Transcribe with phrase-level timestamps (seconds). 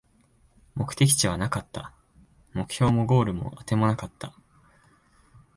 [0.73, 1.93] 目的地はなかった、
[2.53, 4.33] 目標もゴールもあてもなかった